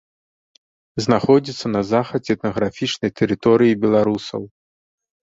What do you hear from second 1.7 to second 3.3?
на захадзе этнаграфічнай